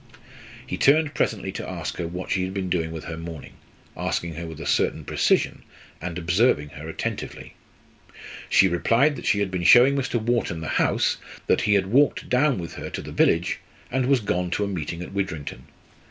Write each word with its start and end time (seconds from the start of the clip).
He 0.65 0.77
turned 0.79 1.13
presently 1.13 1.51
to 1.51 1.69
ask 1.69 1.97
her 1.97 2.07
what 2.07 2.31
she 2.31 2.43
had 2.43 2.55
been 2.55 2.71
doing 2.71 2.89
with 2.91 3.03
her 3.03 3.17
morning 3.17 3.53
asking 3.95 4.33
her 4.33 4.47
with 4.47 4.59
a 4.59 4.65
certain 4.65 5.05
precision, 5.05 5.61
and 6.01 6.17
observing 6.17 6.69
her 6.69 6.89
attentively. 6.89 7.53
She 8.49 8.67
replied 8.67 9.15
that 9.15 9.27
she 9.27 9.41
had 9.41 9.51
been 9.51 9.61
showing 9.63 9.95
Mr. 9.95 10.19
Wharton 10.19 10.59
the 10.59 10.69
house, 10.81 11.17
that 11.45 11.61
he 11.61 11.75
had 11.75 11.85
walked 11.85 12.29
down 12.29 12.57
with 12.57 12.73
her 12.73 12.89
to 12.89 13.01
the 13.03 13.11
village, 13.11 13.59
and 13.91 14.07
was 14.07 14.21
gone 14.21 14.49
to 14.49 14.63
a 14.63 14.67
meeting 14.67 15.03
at 15.03 15.13
Widrington. 15.13 15.65